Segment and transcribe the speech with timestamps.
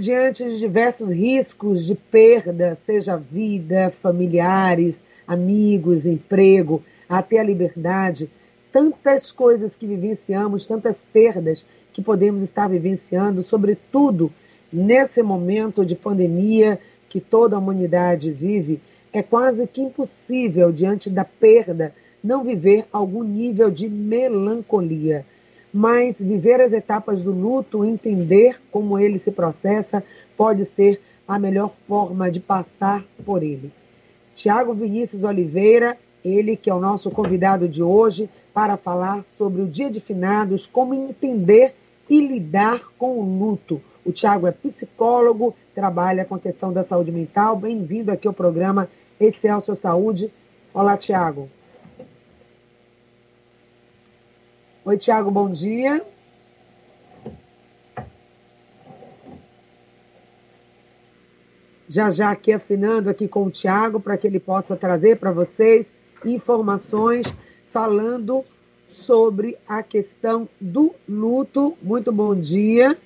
[0.00, 8.28] diante de diversos riscos de perda, seja vida, familiares, amigos, emprego, até a liberdade,
[8.72, 14.32] tantas coisas que vivenciamos, tantas perdas que podemos estar vivenciando, sobretudo
[14.72, 18.80] nesse momento de pandemia que toda a humanidade vive,
[19.12, 21.94] é quase que impossível, diante da perda,
[22.24, 25.24] não viver algum nível de melancolia.
[25.72, 30.04] Mas viver as etapas do luto, entender como ele se processa,
[30.36, 33.72] pode ser a melhor forma de passar por ele.
[34.34, 39.66] Tiago Vinícius Oliveira, ele que é o nosso convidado de hoje para falar sobre o
[39.66, 41.74] Dia de Finados, como entender
[42.08, 43.80] e lidar com o luto.
[44.04, 47.56] O Tiago é psicólogo, trabalha com a questão da saúde mental.
[47.56, 50.30] Bem-vindo aqui ao programa Excelsior Saúde.
[50.74, 51.48] Olá, Tiago.
[54.84, 56.04] Oi, Tiago, bom dia.
[61.88, 65.92] Já já aqui afinando aqui com o Tiago para que ele possa trazer para vocês
[66.24, 67.32] informações
[67.72, 68.44] falando
[68.88, 71.78] sobre a questão do luto.
[71.80, 72.98] Muito bom dia.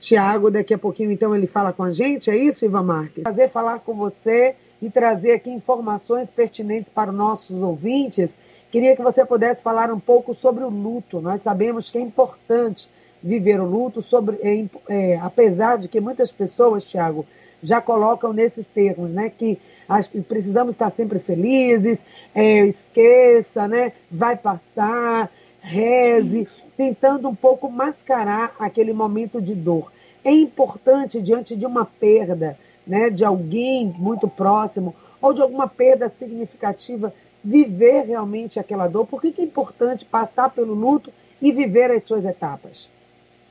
[0.00, 3.22] Tiago, daqui a pouquinho, então, ele fala com a gente, é isso, Ivan Marques?
[3.22, 8.34] Prazer falar com você e trazer aqui informações pertinentes para os nossos ouvintes.
[8.72, 11.20] Queria que você pudesse falar um pouco sobre o luto.
[11.20, 12.88] Nós sabemos que é importante
[13.22, 17.26] viver o luto, sobre, é, é, apesar de que muitas pessoas, Tiago,
[17.62, 19.30] já colocam nesses termos, né?
[19.30, 22.02] Que as, precisamos estar sempre felizes,
[22.34, 23.92] é, esqueça, né?
[24.10, 29.92] Vai passar, reze tentando um pouco mascarar aquele momento de dor.
[30.24, 36.08] É importante, diante de uma perda, né, de alguém muito próximo, ou de alguma perda
[36.08, 37.12] significativa,
[37.42, 39.06] viver realmente aquela dor?
[39.06, 42.88] Por que, é importante passar pelo luto e viver as suas etapas?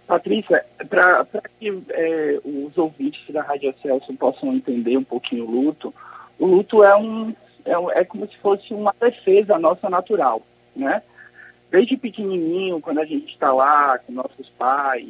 [0.08, 1.26] Patrícia, para
[1.60, 5.94] que é, os ouvintes da Rádio Celso possam entender um pouquinho o luto,
[6.38, 10.42] o luto é, um, é, é como se fosse uma defesa nossa natural,
[10.76, 11.02] né?
[11.72, 15.08] desde pequenininho, quando a gente está lá com nossos pais,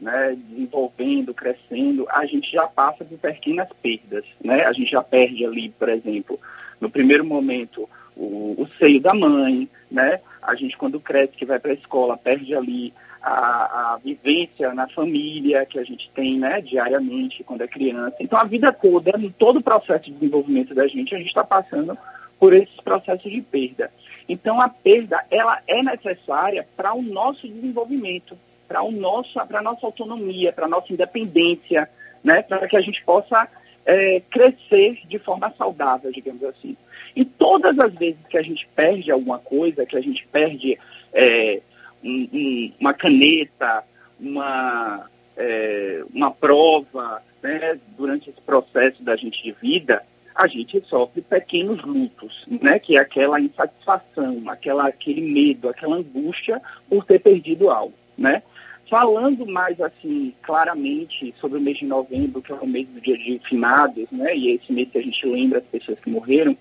[0.00, 4.64] né, desenvolvendo, crescendo, a gente já passa por pequenas perdas, né?
[4.64, 6.38] A gente já perde ali, por exemplo,
[6.80, 10.20] no primeiro momento, o, o seio da mãe, né?
[10.42, 14.88] A gente, quando cresce, que vai para a escola, perde ali a, a, vivência na
[14.88, 18.16] família que a gente tem, né, diariamente, quando é criança.
[18.20, 21.98] Então, a vida toda, todo o processo de desenvolvimento da gente, a gente está passando
[22.38, 23.90] por esses processos de perda.
[24.28, 30.66] Então a perda ela é necessária para o nosso desenvolvimento, para a nossa autonomia, para
[30.66, 31.88] a nossa independência,
[32.22, 32.42] né?
[32.42, 33.48] Para que a gente possa
[33.86, 36.76] é, crescer de forma saudável, digamos assim.
[37.14, 40.78] E todas as vezes que a gente perde alguma coisa, que a gente perde
[41.14, 41.62] é,
[42.04, 43.84] um, um, uma caneta,
[44.20, 50.02] uma, é, uma prova, né, durante esse processo da gente de vida,
[50.34, 52.78] a gente sofre pequenos lutos, né?
[52.78, 56.60] Que é aquela insatisfação, aquela, aquele medo, aquela angústia
[56.90, 58.42] por ter perdido algo, né?
[58.88, 63.18] Falando mais assim claramente sobre o mês de novembro, que é o mês do dia
[63.18, 64.36] de finados, né?
[64.36, 66.56] E é esse mês que a gente lembra as pessoas que morreram.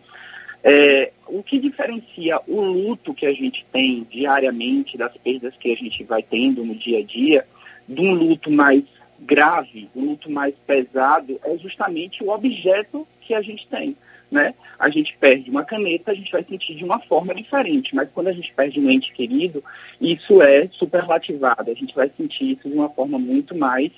[0.63, 5.75] É, o que diferencia o luto que a gente tem diariamente, das perdas que a
[5.75, 7.45] gente vai tendo no dia a dia,
[7.87, 8.83] de um luto mais
[9.19, 13.95] grave, um luto mais pesado, é justamente o objeto que a gente tem.
[14.31, 14.53] Né?
[14.79, 18.27] A gente perde uma caneta, a gente vai sentir de uma forma diferente, mas quando
[18.27, 19.63] a gente perde um ente querido,
[20.01, 23.91] isso é superlativado, a gente vai sentir isso de uma forma muito mais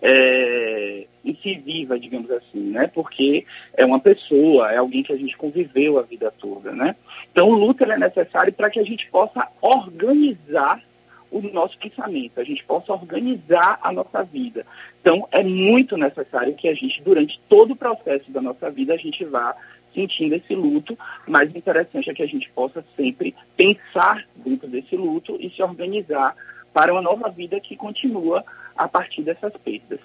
[0.00, 2.86] é, incisiva, digamos assim, né?
[2.86, 3.44] Porque
[3.74, 6.94] é uma pessoa, é alguém que a gente conviveu a vida toda, né?
[7.30, 10.80] Então o luto é necessário para que a gente possa organizar
[11.30, 14.64] o nosso pensamento, a gente possa organizar a nossa vida.
[15.08, 18.96] Então, é muito necessário que a gente, durante todo o processo da nossa vida, a
[18.98, 19.56] gente vá
[19.94, 24.94] sentindo esse luto, mas o interessante é que a gente possa sempre pensar dentro desse
[24.94, 26.36] luto e se organizar
[26.74, 28.44] para uma nova vida que continua
[28.76, 29.98] a partir dessas perdas.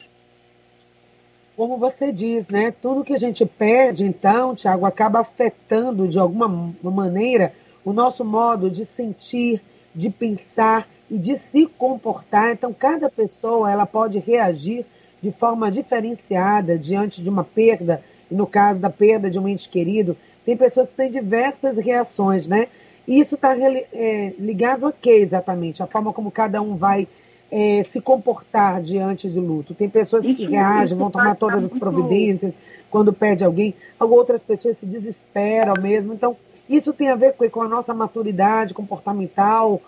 [1.57, 2.71] Como você diz, né?
[2.71, 6.47] Tudo que a gente perde, então, Tiago, acaba afetando de alguma
[6.81, 9.61] maneira o nosso modo de sentir,
[9.93, 12.53] de pensar e de se comportar.
[12.53, 14.85] Então, cada pessoa ela pode reagir
[15.23, 19.69] de forma diferenciada diante de uma perda, e no caso da perda de um ente
[19.69, 22.67] querido, tem pessoas que têm diversas reações, né?
[23.07, 25.81] E isso está é, ligado a quê exatamente?
[25.81, 27.07] A forma como cada um vai
[27.49, 29.73] é, se comportar diante de luto.
[29.73, 32.59] Tem pessoas que reagem, vão tomar todas as providências
[32.91, 36.13] quando perde alguém, outras pessoas se desesperam mesmo.
[36.13, 36.35] Então,
[36.69, 39.81] isso tem a ver com a nossa maturidade comportamental,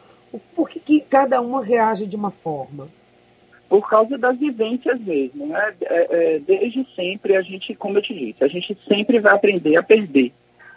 [0.56, 2.88] por que, que cada uma reage de uma forma?
[3.70, 5.74] Por causa das vivências mesmo, né?
[5.82, 9.76] É, é, desde sempre a gente, como eu te disse, a gente sempre vai aprender
[9.78, 10.32] a perder,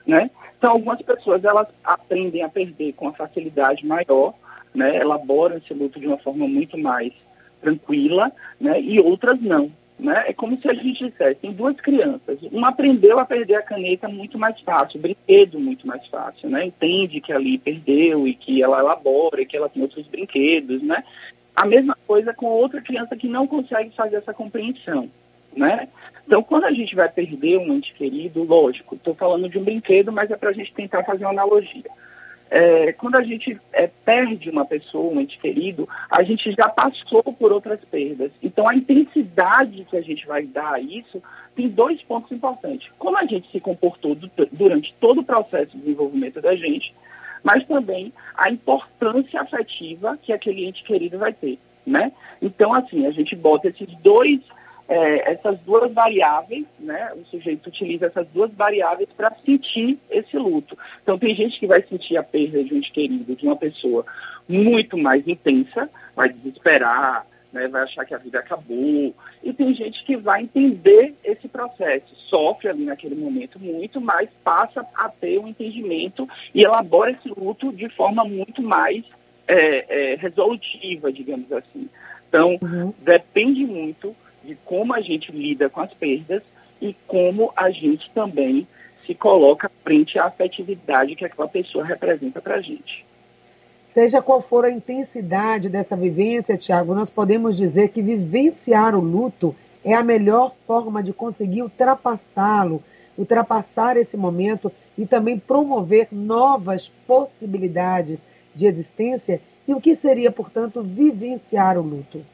[0.07, 0.31] né?
[0.57, 4.35] Então algumas pessoas elas aprendem a perder com a facilidade maior,
[4.75, 4.97] né?
[4.97, 7.13] Elaboram esse luto de uma forma muito mais
[7.61, 8.81] tranquila, né?
[8.81, 10.25] E outras não, né?
[10.27, 14.09] É como se a gente dissesse, tem duas crianças, uma aprendeu a perder a caneta
[14.09, 16.65] muito mais fácil, brinquedo muito mais fácil, né?
[16.65, 21.05] Entende que ali perdeu e que ela elabora, e que ela tem outros brinquedos, né?
[21.59, 25.11] A mesma coisa com outra criança que não consegue fazer essa compreensão,
[25.57, 25.89] né?
[26.25, 30.13] Então, quando a gente vai perder um ente querido, lógico, estou falando de um brinquedo,
[30.13, 31.91] mas é para a gente tentar fazer uma analogia.
[32.49, 37.25] É, quando a gente é, perde uma pessoa, um ente querido, a gente já passou
[37.25, 38.31] por outras perdas.
[38.41, 41.21] Então, a intensidade que a gente vai dar a isso
[41.57, 42.89] tem dois pontos importantes.
[43.01, 46.95] Como a gente se comportou do, durante todo o processo de desenvolvimento da gente,
[47.43, 52.13] mas também a importância afetiva que aquele ente querido vai ter, né?
[52.41, 54.41] Então, assim, a gente bota esses dois,
[54.89, 57.13] é, essas duas variáveis, né?
[57.15, 60.77] O sujeito utiliza essas duas variáveis para sentir esse luto.
[61.03, 64.05] Então, tem gente que vai sentir a perda de um ente querido, de uma pessoa
[64.49, 69.15] muito mais intensa, vai desesperar, né, vai achar que a vida acabou.
[69.43, 74.87] E tem gente que vai entender esse processo, sofre ali naquele momento muito, mas passa
[74.95, 79.05] a ter um entendimento e elabora esse luto de forma muito mais
[79.47, 81.89] é, é, resolutiva, digamos assim.
[82.29, 82.93] Então, uhum.
[83.01, 84.15] depende muito
[84.45, 86.43] de como a gente lida com as perdas
[86.81, 88.67] e como a gente também
[89.07, 93.08] se coloca frente à afetividade que aquela pessoa representa para a gente.
[93.91, 99.57] Seja qual for a intensidade dessa vivência, Tiago, nós podemos dizer que vivenciar o luto
[99.83, 102.83] é a melhor forma de conseguir ultrapassá-lo,
[103.17, 108.23] ultrapassar esse momento e também promover novas possibilidades
[108.55, 109.41] de existência.
[109.67, 112.25] E o que seria, portanto, vivenciar o luto?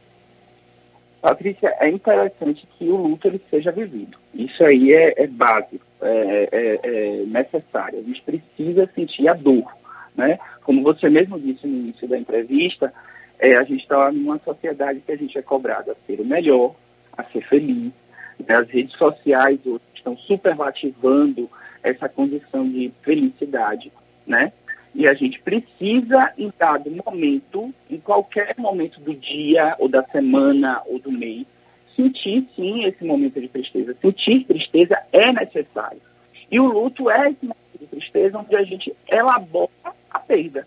[1.22, 4.18] Patrícia, é interessante que o luto ele seja vivido.
[4.34, 8.00] Isso aí é, é básico, é, é, é necessário.
[8.00, 9.64] A gente precisa sentir a dor
[10.14, 10.38] né?
[10.62, 12.92] Como você mesmo disse no início da entrevista,
[13.38, 16.74] é, a gente está numa sociedade que a gente é cobrado a ser o melhor,
[17.16, 17.92] a ser feliz.
[18.38, 18.54] Né?
[18.54, 19.58] As redes sociais
[19.94, 21.50] estão superlativando
[21.82, 23.92] essa condição de felicidade,
[24.26, 24.52] né?
[24.94, 30.80] E a gente precisa, em dado momento, em qualquer momento do dia, ou da semana,
[30.86, 31.44] ou do mês,
[31.96, 33.96] sentir sim esse momento de tristeza.
[34.00, 36.00] Sentir tristeza é necessário.
[36.50, 39.70] E o luto é esse momento de tristeza onde a gente elabora
[40.10, 40.66] a perda.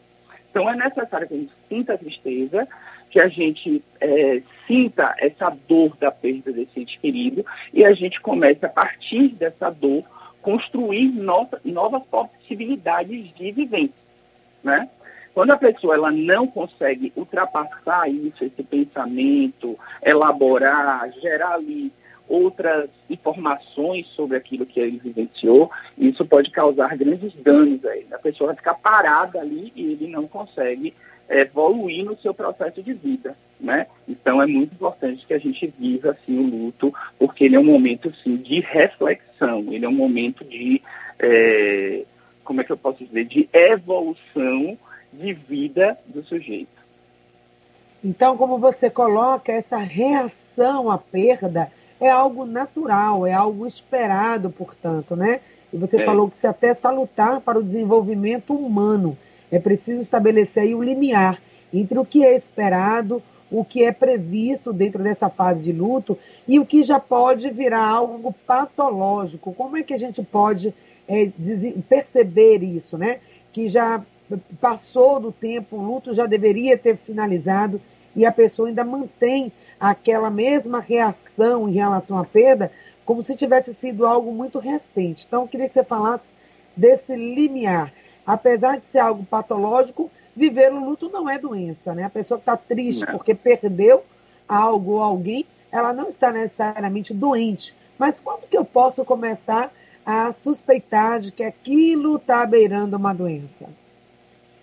[0.49, 2.67] Então é necessário que a gente sinta a tristeza,
[3.09, 8.19] que a gente é, sinta essa dor da perda desse ente querido e a gente
[8.21, 10.03] comece a partir dessa dor
[10.41, 13.93] construir nova, novas possibilidades de vivência,
[14.63, 14.89] né?
[15.33, 21.93] Quando a pessoa ela não consegue ultrapassar isso, esse pensamento, elaborar, gerar ali
[22.27, 28.05] outras informações sobre aquilo que ele vivenciou, isso pode causar grandes danos aí.
[28.11, 30.93] A pessoa vai ficar parada ali e ele não consegue
[31.29, 33.87] é, evoluir no seu processo de vida, né?
[34.07, 37.65] Então é muito importante que a gente viva assim o luto, porque ele é um
[37.65, 40.81] momento sim de reflexão, ele é um momento de
[41.19, 42.03] é,
[42.43, 44.77] como é que eu posso dizer, de evolução
[45.11, 46.77] de vida do sujeito.
[48.03, 55.15] Então, como você coloca essa reação à perda, é algo natural, é algo esperado, portanto,
[55.15, 55.41] né?
[55.71, 56.05] E você é.
[56.05, 59.17] falou que é até salutar para o desenvolvimento humano.
[59.51, 61.41] É preciso estabelecer aí o um limiar
[61.73, 66.59] entre o que é esperado, o que é previsto dentro dessa fase de luto e
[66.59, 69.53] o que já pode virar algo patológico.
[69.53, 70.73] Como é que a gente pode
[71.07, 71.29] é,
[71.87, 73.19] perceber isso, né?
[73.51, 74.03] Que já
[74.59, 77.79] passou do tempo, o luto já deveria ter finalizado
[78.15, 82.71] e a pessoa ainda mantém aquela mesma reação em relação à perda,
[83.05, 85.25] como se tivesse sido algo muito recente.
[85.27, 86.33] Então, eu queria que você falasse
[86.75, 87.93] desse limiar.
[88.25, 92.03] Apesar de ser algo patológico, viver o luto não é doença, né?
[92.03, 93.13] A pessoa que está triste não.
[93.13, 94.03] porque perdeu
[94.47, 97.73] algo ou alguém, ela não está necessariamente doente.
[97.97, 99.71] Mas quando que eu posso começar
[100.05, 103.67] a suspeitar de que aquilo está beirando uma doença?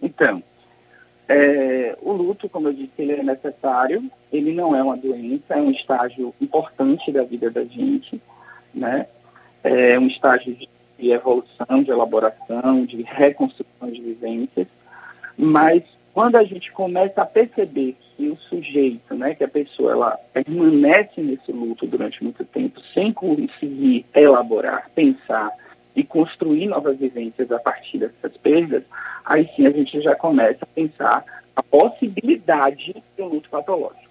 [0.00, 0.42] Então,
[1.28, 5.56] é, o luto, como eu disse, ele é necessário, ele não é uma doença, é
[5.56, 8.20] um estágio importante da vida da gente,
[8.74, 9.06] né?
[9.62, 10.56] É um estágio
[10.98, 14.66] de evolução, de elaboração, de reconstrução de vivências,
[15.36, 20.10] mas quando a gente começa a perceber que o sujeito, né, que a pessoa, ela
[20.32, 25.50] permanece nesse luto durante muito tempo, sem conseguir elaborar, pensar
[25.94, 28.82] e construir novas vivências a partir dessas perdas,
[29.24, 31.24] aí sim a gente já começa a pensar
[31.56, 34.03] a possibilidade de um luto patológico.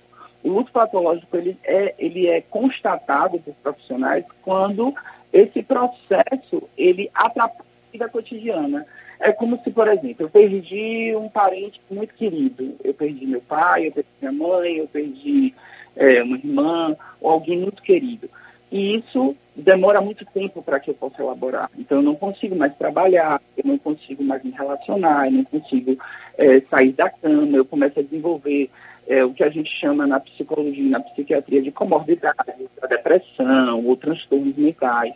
[0.44, 4.94] O luto patológico ele é, ele é constatado por profissionais quando
[5.32, 8.86] esse processo ele atrapalha a vida cotidiana.
[9.20, 12.76] É como se, por exemplo, eu perdi um parente muito querido.
[12.84, 15.54] Eu perdi meu pai, eu perdi minha mãe, eu perdi
[15.96, 18.30] é, uma irmã, ou alguém muito querido.
[18.72, 21.70] E isso demora muito tempo para que eu possa elaborar.
[21.78, 25.96] Então, eu não consigo mais trabalhar, eu não consigo mais me relacionar, eu não consigo
[26.38, 28.70] é, sair da cama, eu começo a desenvolver
[29.07, 33.95] é, o que a gente chama na psicologia, na psiquiatria de comorbidade, a depressão ou
[33.98, 35.13] transtornos mentais.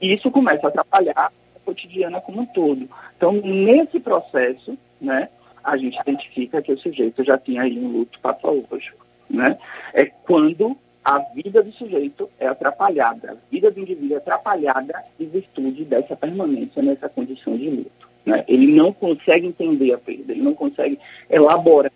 [0.00, 1.30] E isso começa a atrapalhar a
[1.64, 2.88] cotidiana como um todo.
[3.16, 5.28] Então, nesse processo, né,
[5.62, 9.06] a gente identifica que o sujeito já tinha aí um luto patológico.
[9.28, 9.58] Né?
[9.94, 15.26] É quando a vida do sujeito é atrapalhada, a vida do indivíduo é atrapalhada em
[15.26, 18.08] virtude dessa permanência nessa condição de luto.
[18.24, 18.44] Né?
[18.48, 21.92] Ele não consegue entender a perda, ele não consegue elaborar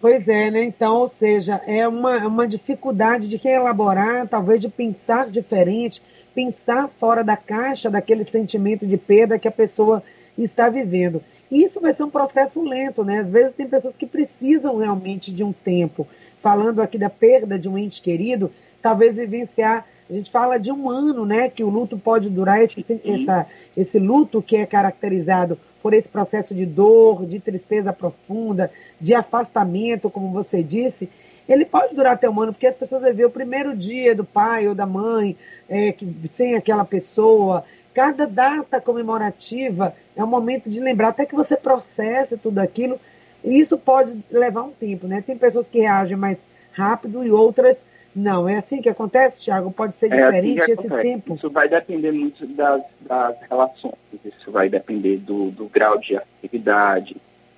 [0.00, 0.62] Pois é, né?
[0.62, 6.02] Então, ou seja, é uma, uma dificuldade de quem elaborar, talvez de pensar diferente,
[6.34, 10.02] pensar fora da caixa daquele sentimento de perda que a pessoa
[10.36, 11.22] está vivendo.
[11.50, 13.20] E isso vai ser um processo lento, né?
[13.20, 16.06] Às vezes tem pessoas que precisam realmente de um tempo.
[16.42, 19.86] Falando aqui da perda de um ente querido, talvez vivenciar.
[20.08, 21.48] A gente fala de um ano, né?
[21.48, 26.54] Que o luto pode durar, esse, essa, esse luto que é caracterizado por esse processo
[26.54, 31.08] de dor, de tristeza profunda, de afastamento, como você disse,
[31.48, 34.24] ele pode durar até um ano, porque as pessoas vão ver o primeiro dia do
[34.24, 35.36] pai ou da mãe
[35.68, 37.64] é, que, sem aquela pessoa.
[37.94, 42.98] Cada data comemorativa é um momento de lembrar, até que você processe tudo aquilo.
[43.44, 45.22] E isso pode levar um tempo, né?
[45.24, 46.38] Tem pessoas que reagem mais
[46.72, 47.80] rápido e outras
[48.16, 49.70] não, é assim que acontece, Tiago?
[49.70, 51.34] Pode ser diferente é assim esse tempo?
[51.34, 53.92] Isso vai depender muito das, das relações,
[54.24, 57.14] isso vai depender do, do grau de atividade,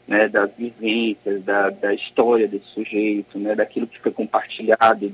[0.08, 5.12] né, das vivências, da, da história desse sujeito, né, daquilo que foi compartilhado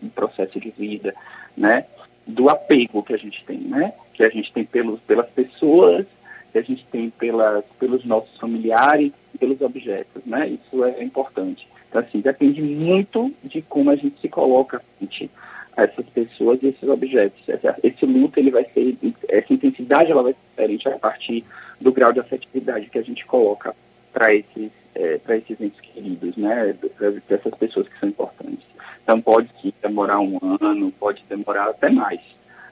[0.00, 1.12] o processo de vida,
[1.56, 1.84] né,
[2.24, 6.06] do apego que a gente tem, né, que a gente tem pelos, pelas pessoas,
[6.52, 9.10] que a gente tem pelas, pelos nossos familiares,
[9.40, 11.66] pelos objetos, né, isso é importante.
[11.88, 15.28] Então, assim, depende muito de como a gente se coloca frente
[15.76, 17.42] a essas pessoas e esses objetos.
[17.82, 18.96] Esse luto, ele vai ser,
[19.28, 21.44] essa intensidade, ela vai ser diferente a partir
[21.80, 23.74] do grau de afetividade que a gente coloca
[24.12, 28.64] para esses, é, para esses entes queridos, né, para essas pessoas que são importantes.
[29.02, 29.48] Então, pode
[29.82, 32.20] demorar um ano, pode demorar até mais,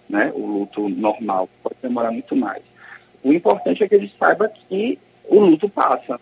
[0.08, 2.62] né, o luto normal pode demorar muito mais.
[3.22, 6.20] O importante é que a gente saiba que o luto passa,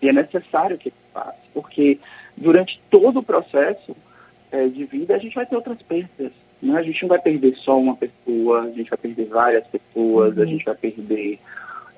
[0.00, 1.98] e é necessário que ele passe, porque
[2.36, 3.96] durante todo o processo
[4.50, 6.32] é, de vida a gente vai ter outras perdas.
[6.60, 6.78] Né?
[6.78, 10.42] A gente não vai perder só uma pessoa, a gente vai perder várias pessoas, uhum.
[10.42, 11.38] a gente vai perder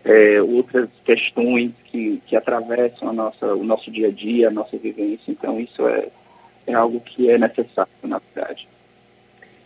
[0.05, 4.77] é, outras questões que, que atravessam a nossa, o nosso dia a dia, a nossa
[4.77, 5.31] vivência.
[5.31, 6.09] Então, isso é,
[6.67, 8.69] é algo que é necessário na verdade.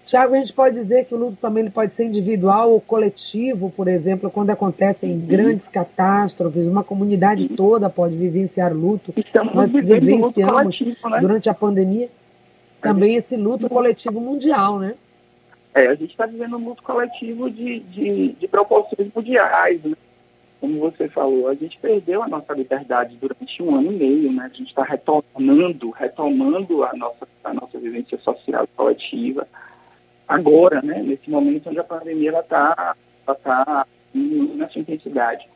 [0.07, 3.71] Tiago, a gente pode dizer que o luto também ele pode ser individual ou coletivo,
[3.71, 5.26] por exemplo, quando acontecem uhum.
[5.26, 7.54] grandes catástrofes, uma comunidade uhum.
[7.54, 9.12] toda pode vivenciar luto.
[9.14, 11.21] Estamos Nós vivenciamos né?
[11.21, 12.09] durante a pandemia
[12.80, 14.95] também esse luto coletivo mundial, né?
[15.75, 19.95] É, a gente está vivendo um luto coletivo de, de, de proporções mundiais, né?
[20.60, 24.50] Como você falou, a gente perdeu a nossa liberdade durante um ano e meio, né?
[24.52, 29.46] A gente está retornando, retomando a nossa, a nossa vivência social coletiva
[30.28, 32.94] agora, né, nesse momento onde a pandemia está
[33.26, 35.48] ela tá na sua intensidade.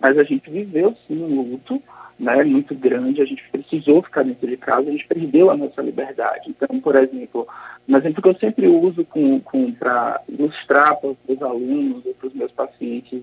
[0.00, 1.82] Mas a gente viveu sim um luto
[2.18, 5.82] né, muito grande, a gente precisou ficar dentro de casa, a gente perdeu a nossa
[5.82, 6.50] liberdade.
[6.50, 7.46] Então, por exemplo,
[7.88, 12.28] um exemplo que eu sempre uso com, com, para ilustrar para os alunos ou para
[12.28, 13.22] os meus pacientes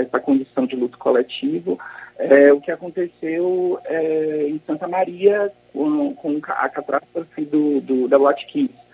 [0.00, 1.78] essa condição de luto coletivo,
[2.18, 8.18] é o que aconteceu é, em Santa Maria com, com a catástrofe do, do, da
[8.18, 8.86] Black Kids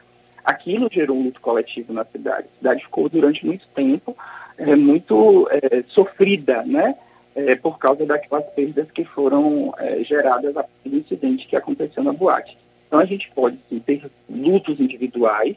[0.44, 2.48] aquilo gerou um luto coletivo na cidade.
[2.54, 4.16] A cidade ficou durante muito tempo
[4.58, 6.94] é, muito é, sofrida, né?
[7.34, 12.58] É, por causa daquelas perdas que foram é, geradas a incidente que aconteceu na boate.
[12.86, 15.56] Então a gente pode sim, ter lutos individuais,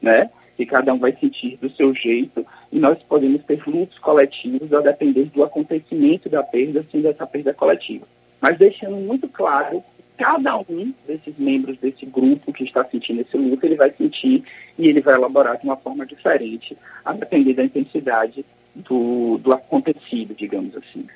[0.00, 0.30] né?
[0.56, 4.80] Que cada um vai sentir do seu jeito, e nós podemos ter lutos coletivos a
[4.80, 8.06] depender do acontecimento da perda, sendo essa perda coletiva.
[8.40, 9.82] Mas deixando muito claro
[10.16, 14.42] cada um desses membros desse grupo que está sentindo esse luto, ele vai sentir
[14.78, 18.44] e ele vai elaborar de uma forma diferente, a depender da intensidade
[18.74, 21.06] do, do acontecido, digamos assim.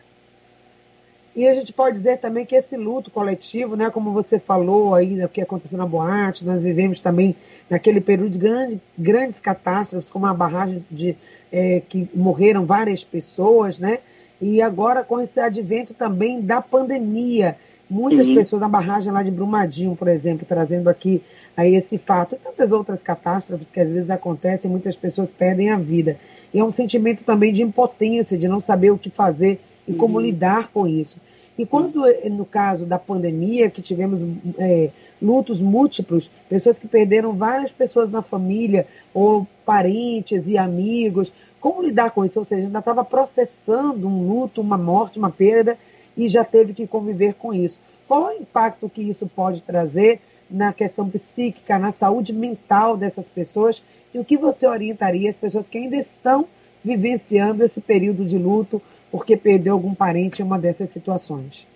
[1.35, 5.15] E a gente pode dizer também que esse luto coletivo, né, como você falou aí,
[5.15, 7.37] né, o que aconteceu na boate, nós vivemos também
[7.69, 11.17] naquele período de grande, grandes catástrofes, como a barragem de
[11.53, 13.99] é, que morreram várias pessoas, né?
[14.41, 17.57] E agora com esse advento também da pandemia,
[17.91, 18.37] Muitas uhum.
[18.37, 21.21] pessoas na barragem lá de Brumadinho, por exemplo, trazendo aqui
[21.57, 25.77] aí esse fato, e tantas outras catástrofes que às vezes acontecem, muitas pessoas perdem a
[25.77, 26.17] vida.
[26.55, 29.59] E é um sentimento também de impotência, de não saber o que fazer
[29.91, 29.99] e uhum.
[29.99, 31.19] como lidar com isso.
[31.59, 34.21] E quando, no caso da pandemia, que tivemos
[34.57, 41.31] é, lutos múltiplos, pessoas que perderam várias pessoas na família, ou parentes e amigos,
[41.61, 42.39] como lidar com isso?
[42.39, 45.77] Ou seja, ainda estava processando um luto, uma morte, uma perda,
[46.17, 47.79] e já teve que conviver com isso.
[48.09, 50.21] Qual é o impacto que isso pode trazer
[50.51, 53.83] na questão psíquica, na saúde mental dessas pessoas?
[54.15, 56.47] E o que você orientaria as pessoas que ainda estão
[56.83, 61.67] vivenciando esse período de luto porque perdeu algum parente em uma dessas situações?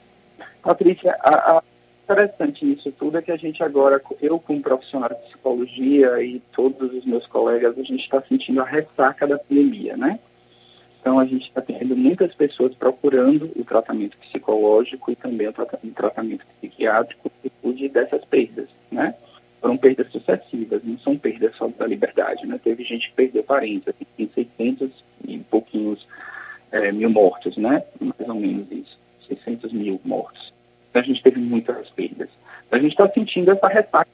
[0.62, 1.62] Patrícia, a, a
[2.04, 6.92] interessante nisso tudo é que a gente agora, eu como profissional de psicologia e todos
[6.92, 10.18] os meus colegas, a gente está sentindo a ressaca da pandemia, né?
[11.00, 16.46] Então a gente está tendo muitas pessoas procurando o tratamento psicológico e também o tratamento
[16.60, 17.30] psiquiátrico
[17.64, 19.14] de dessas perdas, né?
[19.60, 22.60] Foram perdas sucessivas, não são perdas só da liberdade, né?
[22.62, 24.90] Teve gente que perdeu parentes, assim, tem 600
[25.26, 26.06] e pouquinhos
[26.74, 27.84] é, mil mortos, né?
[28.00, 30.52] Mais ou menos isso, 600 mil mortos.
[30.90, 32.28] Então a gente teve muitas perdas.
[32.66, 34.08] Então, a gente está sentindo essa ressaca.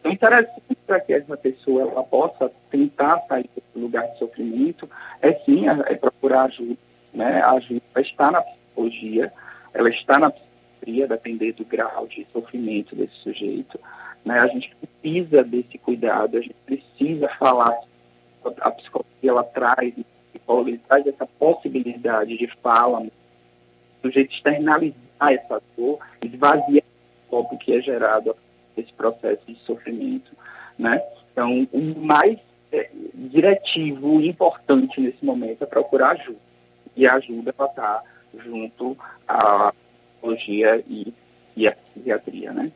[0.00, 4.88] Então, interessante para que essa pessoa ela possa tentar sair desse lugar de sofrimento
[5.20, 6.76] é sim é, é procurar ajuda.
[7.12, 7.40] Né?
[7.42, 9.32] A ajuda está na psicologia,
[9.74, 13.78] ela está na psiquiatria, depender do grau de sofrimento desse sujeito.
[14.24, 14.38] Né?
[14.38, 17.76] A gente precisa desse cuidado, a gente precisa falar.
[18.60, 19.92] A psicologia ela traz,
[20.38, 23.10] a traz essa possibilidade de fala, o
[24.02, 26.84] sujeito externalizar essa dor, esvaziar
[27.26, 28.34] o copo que é gerado
[28.76, 30.30] esse processo de sofrimento,
[30.78, 31.02] né?
[31.32, 32.38] Então, o mais
[32.72, 36.38] é, diretivo e importante nesse momento é procurar ajuda.
[36.96, 38.02] E ajuda para estar
[38.36, 38.96] junto
[39.26, 41.14] à psicologia e,
[41.56, 42.72] e à psiquiatria, né?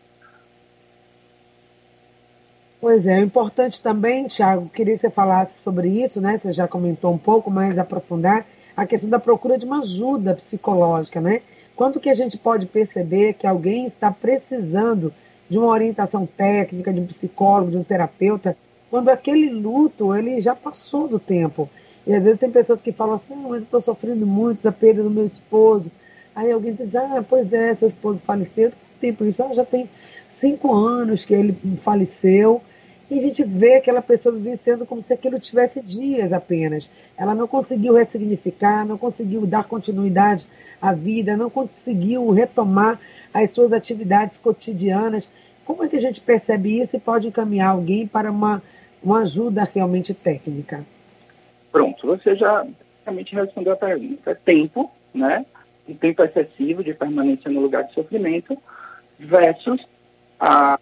[2.85, 6.37] Pois é, é importante também, Tiago, queria que você falasse sobre isso, né?
[6.37, 8.45] Você já comentou um pouco, mas aprofundar
[8.77, 11.41] a questão da procura de uma ajuda psicológica, né?
[11.75, 15.15] Quando que a gente pode perceber que alguém está precisando
[15.49, 18.55] de uma orientação técnica, de um psicólogo, de um terapeuta,
[18.91, 21.71] quando aquele luto ele já passou do tempo.
[22.07, 24.71] E às vezes tem pessoas que falam assim, ah, mas eu estou sofrendo muito da
[24.71, 25.91] perda do meu esposo.
[26.37, 28.73] Aí alguém diz, ah, pois é, seu esposo faleceu.
[28.73, 29.43] Quanto tempo isso?
[29.43, 29.89] Ah, já tem
[30.29, 32.61] cinco anos que ele faleceu.
[33.15, 36.91] E a gente vê aquela pessoa vivenciando como se aquilo tivesse dias apenas.
[37.17, 40.45] Ela não conseguiu ressignificar, não conseguiu dar continuidade
[40.83, 42.99] à vida, não conseguiu retomar
[43.33, 45.29] as suas atividades cotidianas.
[45.65, 48.61] Como é que a gente percebe isso e pode encaminhar alguém para uma,
[49.01, 50.85] uma ajuda realmente técnica?
[51.71, 52.67] Pronto, você já
[53.05, 54.33] praticamente respondeu a pergunta.
[54.33, 55.47] É tempo, né?
[55.89, 58.59] Um tempo excessivo de permanência no lugar de sofrimento
[59.21, 59.81] versus
[60.41, 60.81] a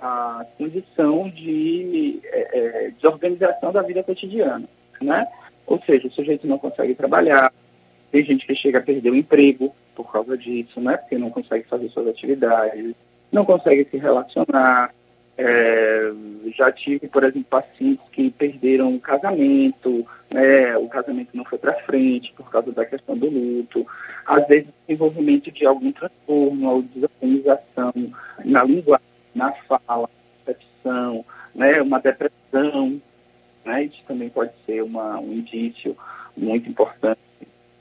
[0.00, 4.68] a condição de é, é, desorganização da vida cotidiana,
[5.00, 5.26] né?
[5.66, 7.52] Ou seja, o sujeito não consegue trabalhar,
[8.10, 10.96] tem gente que chega a perder o emprego por causa disso, né?
[10.96, 12.94] Porque não consegue fazer suas atividades,
[13.30, 14.92] não consegue se relacionar.
[15.38, 16.10] É,
[16.54, 20.76] já tive, por exemplo, pacientes que perderam o casamento, né?
[20.76, 23.86] O casamento não foi para frente por causa da questão do luto.
[24.26, 27.92] Às vezes, desenvolvimento de algum transtorno ou desorganização
[28.44, 29.09] na linguagem
[29.40, 30.08] na fala,
[30.44, 31.24] percepção,
[31.54, 33.00] né, uma depressão,
[33.64, 35.96] né, isso também pode ser uma, um indício
[36.36, 37.20] muito importante.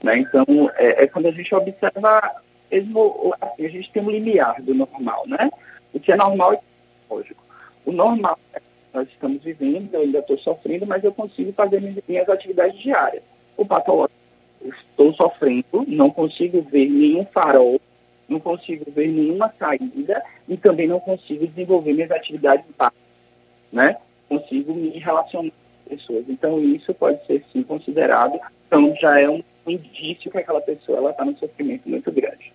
[0.02, 0.20] Né?
[0.20, 0.46] Então,
[0.76, 2.42] é, é, quando a gente observa,
[2.72, 5.50] assim, a gente tem um limiar do normal, né?
[5.94, 6.60] O que é normal é
[7.10, 7.44] lógico.
[7.86, 8.62] O normal é
[8.94, 13.22] nós estamos vivendo, eu ainda estou sofrendo, mas eu consigo fazer minhas atividades diárias.
[13.56, 14.18] O patológico,
[14.64, 17.80] estou sofrendo, não consigo ver nenhum farol
[18.30, 23.02] não consigo ver nenhuma saída e também não consigo desenvolver minhas atividades básicas,
[23.72, 23.98] né?
[24.28, 26.26] Consigo me relacionar com pessoas.
[26.30, 28.40] Então, isso pode ser, sim, considerado.
[28.68, 32.52] Então, já é um indício que aquela pessoa está num sofrimento muito grande.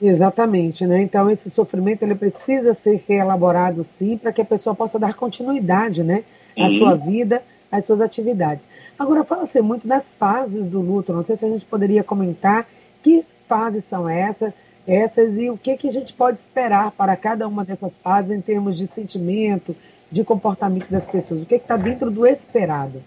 [0.00, 1.02] Exatamente, né?
[1.02, 6.04] Então esse sofrimento ele precisa ser reelaborado sim para que a pessoa possa dar continuidade,
[6.04, 6.22] né,
[6.56, 8.68] à sua vida, às suas atividades.
[8.96, 11.12] Agora fala-se muito das fases do luto.
[11.12, 12.68] Não sei se a gente poderia comentar
[13.02, 14.52] que fases são essas,
[14.86, 18.40] essas e o que, que a gente pode esperar para cada uma dessas fases em
[18.40, 19.74] termos de sentimento,
[20.10, 21.42] de comportamento das pessoas?
[21.42, 23.02] O que está dentro do esperado?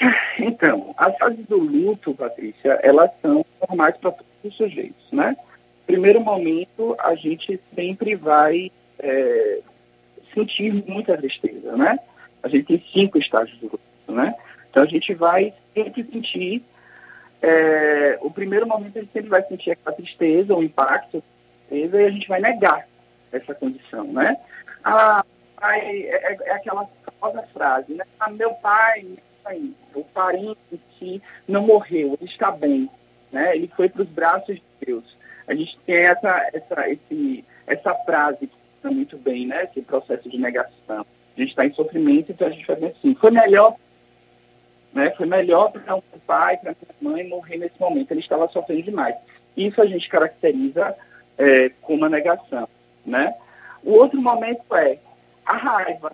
[0.38, 5.36] Então, as fases do luto, Patrícia, elas são normais para todos os sujeitos, né?
[5.86, 9.60] Primeiro momento, a gente sempre vai é,
[10.34, 11.98] sentir muita tristeza, né?
[12.42, 14.34] A gente tem cinco estágios do luto, né?
[14.70, 16.64] Então, a gente vai sempre sentir
[17.42, 21.22] é, o primeiro momento ele sempre vai sentir aquela tristeza, o impacto,
[21.70, 22.86] e a gente vai negar
[23.32, 24.36] essa condição, né?
[24.84, 25.24] Ah,
[25.60, 26.88] pai, é, é, é aquela
[27.20, 28.04] famosa frase, né?
[28.20, 29.06] Ah, meu pai,
[29.44, 32.88] mãe, o parente que não morreu, ele está bem,
[33.32, 33.56] né?
[33.56, 35.16] Ele foi para os braços de Deus.
[35.46, 39.64] A gente tem essa, essa, esse, essa frase que está muito bem, né?
[39.64, 41.04] Esse processo de negação.
[41.36, 43.14] A gente está em sofrimento, então a gente faz assim.
[43.14, 43.74] Foi melhor
[44.92, 45.10] né?
[45.16, 48.10] Foi melhor para o pai, para minha mãe morrer nesse momento.
[48.10, 49.16] Ele estava sofrendo demais.
[49.56, 50.94] Isso a gente caracteriza
[51.38, 52.68] é, como negação.
[53.04, 53.34] Né?
[53.82, 54.98] O outro momento é
[55.44, 56.12] a raiva.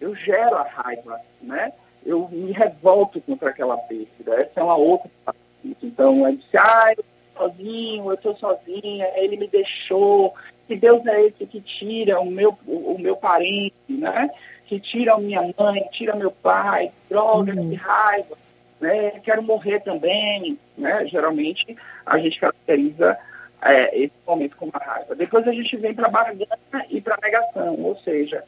[0.00, 1.20] Eu gero a raiva.
[1.42, 1.72] Né?
[2.04, 4.40] Eu me revolto contra aquela perda.
[4.40, 5.40] Essa é uma outra parte.
[5.82, 10.34] Então, é disse, ah, eu estou sozinho, eu estou sozinha, ele me deixou.
[10.66, 14.30] Que Deus é esse que tira o meu, o, o meu parente, né?
[14.70, 17.70] Que tiram minha mãe, tira meu pai, droga, uhum.
[17.70, 18.38] que raiva,
[18.80, 19.10] né?
[19.24, 21.08] Quero morrer também, né?
[21.08, 23.18] Geralmente a gente caracteriza
[23.60, 25.16] é, esse momento com uma raiva.
[25.16, 28.44] Depois a gente vem para a barganha e para a negação, ou seja,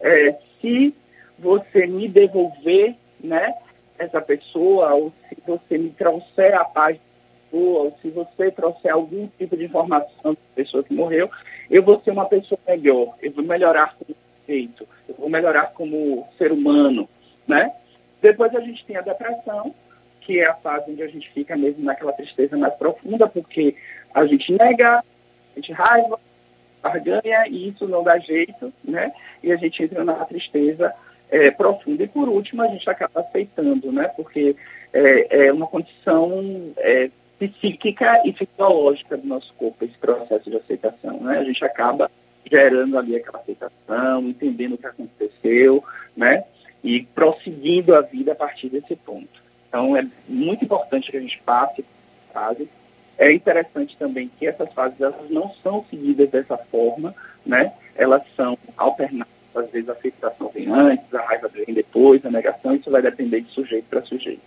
[0.00, 0.94] é, se
[1.36, 3.52] você me devolver, né?
[3.98, 6.98] Essa pessoa, ou se você me trouxer a paz
[7.50, 11.28] pessoa, ou se você trouxer algum tipo de informação da pessoa que morreu,
[11.68, 16.28] eu vou ser uma pessoa melhor, eu vou melhorar como feito eu vou melhorar como
[16.38, 17.08] ser humano,
[17.46, 17.72] né?
[18.20, 19.74] Depois a gente tem a depressão,
[20.20, 23.76] que é a fase onde a gente fica mesmo naquela tristeza mais profunda, porque
[24.14, 26.18] a gente nega, a gente raiva,
[26.82, 29.12] barganha, e isso não dá jeito, né?
[29.42, 30.94] E a gente entra na tristeza
[31.30, 32.02] é, profunda.
[32.02, 34.08] E por último, a gente acaba aceitando, né?
[34.08, 34.56] Porque
[34.92, 41.20] é, é uma condição é, psíquica e fisiológica do nosso corpo, esse processo de aceitação,
[41.20, 41.38] né?
[41.38, 42.10] A gente acaba
[42.50, 45.82] gerando ali aquela aceitação, entendendo o que aconteceu,
[46.16, 46.44] né?
[46.82, 49.42] E prosseguindo a vida a partir desse ponto.
[49.68, 51.84] Então, é muito importante que a gente passe
[52.32, 52.68] fase.
[53.16, 57.14] É interessante também que essas fases elas não são seguidas dessa forma,
[57.46, 57.72] né?
[57.94, 59.32] Elas são alternadas.
[59.54, 62.74] Às vezes a aceitação vem antes, a raiva vem depois, a negação.
[62.74, 64.42] Isso vai depender de sujeito para sujeito.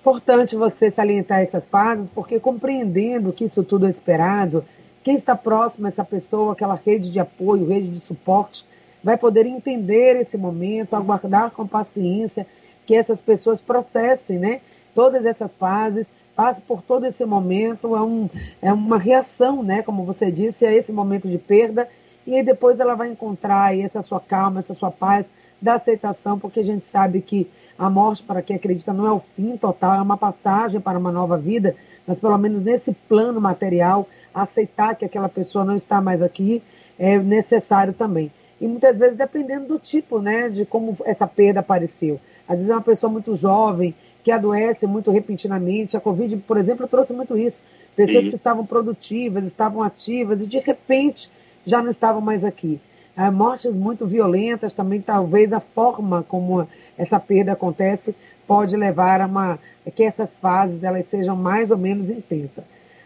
[0.00, 4.64] Importante você salientar essas fases, porque compreendendo que isso tudo é esperado,
[5.04, 8.64] quem está próximo a essa pessoa, aquela rede de apoio, rede de suporte,
[9.02, 12.46] vai poder entender esse momento, aguardar com paciência
[12.86, 14.62] que essas pessoas processem, né?
[14.94, 18.30] Todas essas fases, passe por todo esse momento, é, um,
[18.62, 19.82] é uma reação, né?
[19.82, 21.86] Como você disse, a esse momento de perda,
[22.26, 26.38] e aí depois ela vai encontrar aí essa sua calma, essa sua paz da aceitação,
[26.38, 27.46] porque a gente sabe que
[27.78, 31.12] a morte, para quem acredita, não é o fim total, é uma passagem para uma
[31.12, 36.20] nova vida, mas pelo menos nesse plano material, aceitar que aquela pessoa não está mais
[36.20, 36.62] aqui
[36.98, 38.30] é necessário também.
[38.60, 42.20] E muitas vezes dependendo do tipo, né, de como essa perda apareceu.
[42.48, 45.96] Às vezes é uma pessoa muito jovem, que adoece muito repentinamente.
[45.96, 47.60] A Covid, por exemplo, trouxe muito isso.
[47.94, 48.30] Pessoas Sim.
[48.30, 51.30] que estavam produtivas, estavam ativas e de repente
[51.64, 52.80] já não estavam mais aqui.
[53.16, 56.66] É, mortes muito violentas também, talvez a forma como
[56.98, 58.14] essa perda acontece
[58.46, 59.58] pode levar a uma
[59.94, 62.64] que essas fases elas sejam mais ou menos intensas.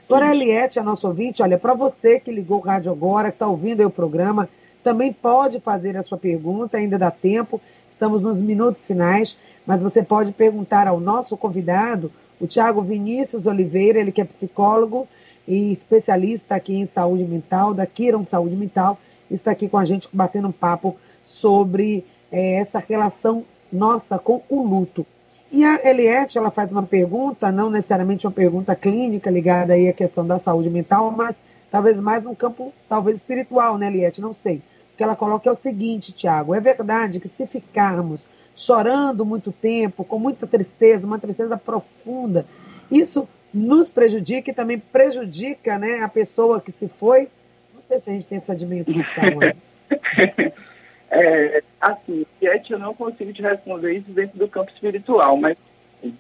[0.09, 3.47] Dona Eliette, a nossa ouvinte, olha, para você que ligou o rádio agora, que está
[3.47, 4.49] ouvindo aí o programa,
[4.83, 10.03] também pode fazer a sua pergunta, ainda dá tempo, estamos nos minutos finais, mas você
[10.03, 15.07] pode perguntar ao nosso convidado, o Tiago Vinícius Oliveira, ele que é psicólogo
[15.47, 18.99] e especialista aqui em saúde mental, da Kiron Saúde Mental,
[19.31, 24.63] está aqui com a gente batendo um papo sobre é, essa relação nossa com o
[24.63, 25.05] luto.
[25.51, 29.93] E a Eliette, ela faz uma pergunta, não necessariamente uma pergunta clínica ligada aí à
[29.93, 34.21] questão da saúde mental, mas talvez mais no campo, talvez espiritual, né, Eliette?
[34.21, 34.57] Não sei.
[34.93, 38.21] O que ela coloca é o seguinte, Tiago, é verdade que se ficarmos
[38.55, 42.45] chorando muito tempo, com muita tristeza, uma tristeza profunda,
[42.91, 47.29] isso nos prejudica e também prejudica né, a pessoa que se foi?
[47.75, 48.95] Não sei se a gente tem essa dimensão.
[49.41, 49.55] Né?
[51.11, 55.57] É, assim, Piet, eu não consigo te responder isso dentro do campo espiritual, mas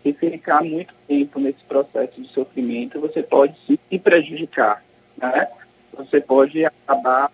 [0.02, 4.82] se ficar muito tempo nesse processo de sofrimento, você pode se prejudicar,
[5.16, 5.48] né?
[5.92, 7.30] Você pode acabar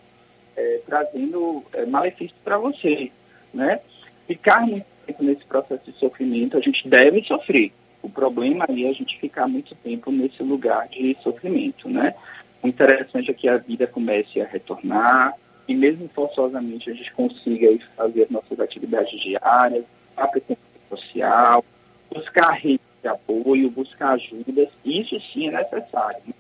[0.57, 3.11] é, trazendo é, malefícios para você,
[3.53, 3.81] né?
[4.27, 7.73] Ficar muito tempo nesse processo de sofrimento, a gente deve sofrer.
[8.03, 12.15] O problema aí é a gente ficar muito tempo nesse lugar de sofrimento, né?
[12.63, 15.35] O interessante é que a vida comece a retornar,
[15.67, 19.85] e mesmo forçosamente a gente consiga aí, fazer nossas atividades diárias,
[20.17, 21.65] a presença social,
[22.13, 26.21] buscar rede de apoio, buscar ajudas, isso sim é necessário.
[26.27, 26.35] Né?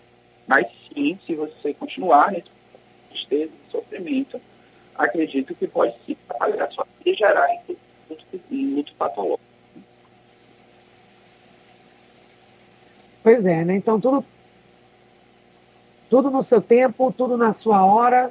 [0.46, 2.48] Mas sim, se você continuar nesse
[3.10, 4.40] tristeza sofrimento,
[4.94, 7.48] acredito que pode se trabalhar vida e gerar
[8.50, 9.40] em luto patológico.
[13.22, 13.76] Pois é, né?
[13.76, 14.24] Então tudo,
[16.10, 18.30] tudo no seu tempo, tudo na sua hora.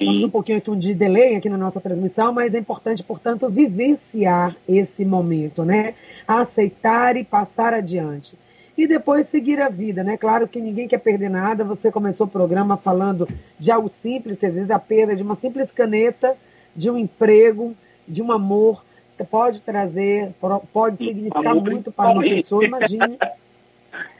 [0.00, 5.04] Temos um pouquinho de delay aqui na nossa transmissão, mas é importante, portanto, vivenciar esse
[5.04, 5.92] momento, né?
[6.26, 8.34] Aceitar e passar adiante.
[8.78, 10.16] E depois seguir a vida, né?
[10.16, 11.64] Claro que ninguém quer perder nada.
[11.64, 15.70] Você começou o programa falando de algo simples, às vezes a perda de uma simples
[15.70, 16.34] caneta,
[16.74, 17.76] de um emprego,
[18.08, 18.82] de um amor,
[19.22, 20.32] pode trazer,
[20.72, 22.64] pode significar muito para uma pessoa.
[22.64, 23.18] Imagine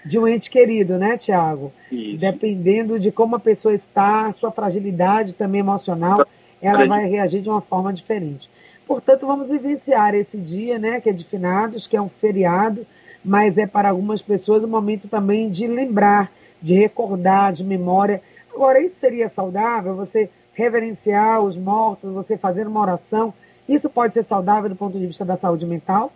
[0.05, 1.73] de um ente querido, né, Tiago?
[2.19, 6.27] Dependendo de como a pessoa está, sua fragilidade também emocional,
[6.61, 8.51] ela vai reagir de uma forma diferente.
[8.87, 12.85] Portanto, vamos vivenciar esse dia, né, que é de finados, que é um feriado,
[13.25, 16.31] mas é para algumas pessoas um momento também de lembrar,
[16.61, 18.21] de recordar, de memória.
[18.53, 19.95] Agora, isso seria saudável?
[19.95, 23.33] Você reverenciar os mortos, você fazer uma oração,
[23.69, 26.13] isso pode ser saudável do ponto de vista da saúde mental?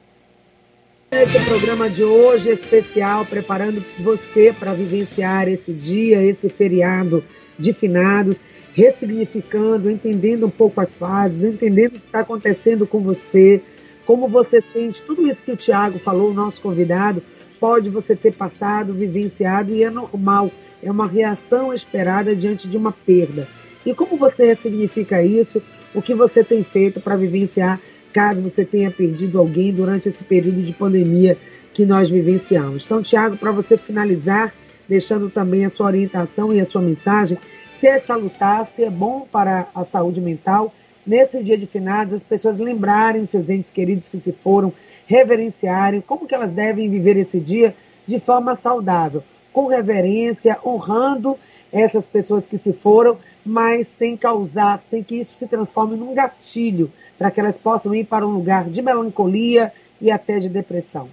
[1.16, 7.22] Esse programa de hoje é especial, preparando você para vivenciar esse dia, esse feriado
[7.56, 8.42] de finados,
[8.74, 13.62] ressignificando, entendendo um pouco as fases, entendendo o que está acontecendo com você,
[14.04, 17.22] como você sente, tudo isso que o Tiago falou, o nosso convidado,
[17.60, 20.50] pode você ter passado, vivenciado e é normal,
[20.82, 23.46] é uma reação esperada diante de uma perda.
[23.86, 25.62] E como você ressignifica isso?
[25.94, 27.80] O que você tem feito para vivenciar
[28.14, 31.36] caso você tenha perdido alguém durante esse período de pandemia
[31.74, 32.84] que nós vivenciamos.
[32.84, 34.54] Então, Tiago, para você finalizar,
[34.88, 37.36] deixando também a sua orientação e a sua mensagem,
[37.72, 40.72] se é salutar, se é bom para a saúde mental,
[41.04, 44.72] nesse dia de finados, as pessoas lembrarem os seus entes queridos que se foram,
[45.06, 47.74] reverenciarem, como que elas devem viver esse dia
[48.06, 51.36] de forma saudável, com reverência, honrando
[51.72, 56.92] essas pessoas que se foram, mas sem causar, sem que isso se transforme num gatilho
[57.18, 61.08] para que elas possam ir para um lugar de melancolia e até de depressão.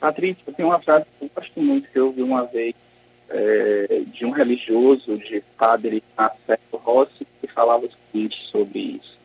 [0.00, 2.74] Patrícia, tem uma frase que eu gosto muito que eu ouvi uma vez
[3.30, 9.18] é, de um religioso, de padre Marcelo Rossi, que falava o seguinte sobre isso.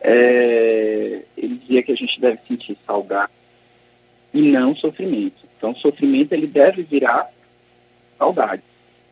[0.00, 3.32] É, ele dizia que a gente deve sentir saudade
[4.32, 5.36] e não sofrimento.
[5.56, 7.30] Então, sofrimento ele deve virar
[8.18, 8.62] saudade,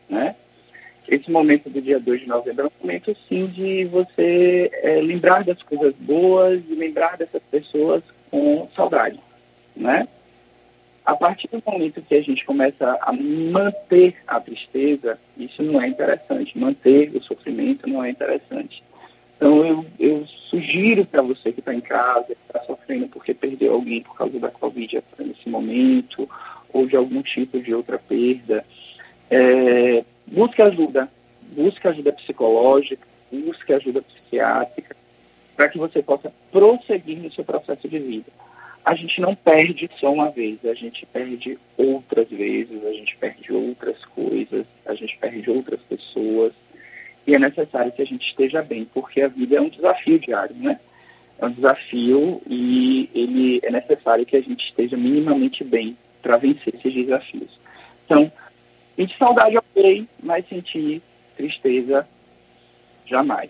[0.09, 0.35] né?
[1.09, 5.43] Esse momento do dia 2 de novembro é um momento, sim, de você é, lembrar
[5.43, 9.19] das coisas boas e lembrar dessas pessoas com saudade,
[9.75, 10.07] né?
[11.03, 15.87] A partir do momento que a gente começa a manter a tristeza, isso não é
[15.87, 16.55] interessante.
[16.55, 18.83] Manter o sofrimento não é interessante.
[19.35, 23.73] Então, eu, eu sugiro para você que está em casa, que está sofrendo porque perdeu
[23.73, 26.29] alguém por causa da Covid nesse momento,
[26.71, 28.63] ou de algum tipo de outra perda,
[29.31, 31.09] é, busque ajuda,
[31.51, 34.95] busque ajuda psicológica, busque ajuda psiquiátrica,
[35.55, 38.31] para que você possa prosseguir no seu processo de vida.
[38.85, 43.51] A gente não perde só uma vez, a gente perde outras vezes, a gente perde
[43.51, 46.53] outras coisas, a gente perde outras pessoas.
[47.27, 50.55] E é necessário que a gente esteja bem, porque a vida é um desafio diário,
[50.55, 50.79] né?
[51.37, 56.73] É um desafio e ele é necessário que a gente esteja minimamente bem para vencer
[56.75, 57.59] esses desafios.
[58.05, 58.31] Então,
[58.99, 61.01] Sentir saudade, ok, mas sentir
[61.37, 62.05] tristeza,
[63.05, 63.49] jamais.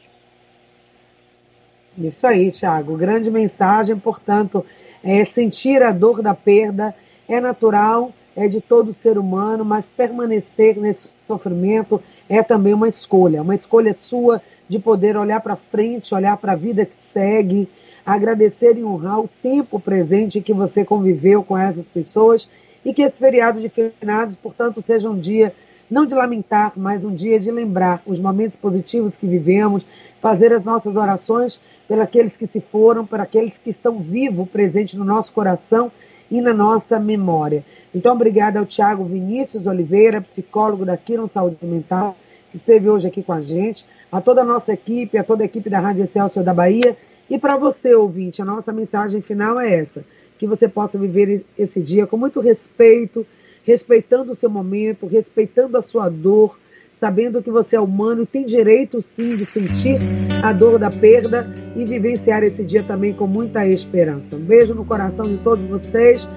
[1.97, 2.95] Isso aí, Thiago.
[2.95, 4.63] Grande mensagem, portanto,
[5.03, 6.93] é sentir a dor da perda
[7.27, 13.41] é natural, é de todo ser humano, mas permanecer nesse sofrimento é também uma escolha,
[13.41, 17.67] uma escolha sua de poder olhar para frente, olhar para a vida que segue,
[18.05, 22.47] agradecer e honrar o tempo presente que você conviveu com essas pessoas
[22.84, 25.54] e que esse feriado de finados, portanto, seja um dia
[25.89, 29.86] não de lamentar, mas um dia de lembrar os momentos positivos que vivemos,
[30.22, 34.94] fazer as nossas orações pelos aqueles que se foram, para aqueles que estão vivos, presentes
[34.94, 35.92] no nosso coração
[36.30, 37.65] e na nossa memória.
[37.94, 42.15] Então, obrigada ao Tiago Vinícius Oliveira, psicólogo da Quiron Saúde Mental,
[42.52, 45.46] que esteve hoje aqui com a gente, a toda a nossa equipe, a toda a
[45.46, 46.96] equipe da Rádio Excelsior da Bahia.
[47.28, 50.04] E para você, ouvinte, a nossa mensagem final é essa
[50.39, 53.28] que você possa viver esse dia com muito respeito,
[53.65, 56.58] respeitando o seu momento, respeitando a sua dor,
[56.93, 59.99] sabendo que você é humano e tem direito sim de sentir
[60.41, 64.38] a dor da perda e vivenciar esse dia também com muita esperança.
[64.38, 66.28] Um beijo no coração de todos vocês.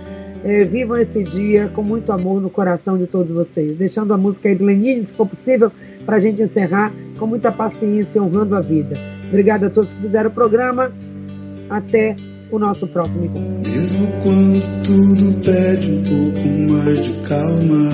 [0.44, 3.76] É, vivam esse dia com muito amor no coração de todos vocês.
[3.76, 5.70] Deixando a música aí do Lenine, se for possível,
[6.04, 8.96] para a gente encerrar com muita paciência, honrando a vida.
[9.28, 10.90] Obrigada a todos que fizeram o programa.
[11.70, 12.16] Até
[12.52, 13.70] o nosso próximo encontro.
[13.70, 17.92] Mesmo quando tudo pede um pouco mais de calma.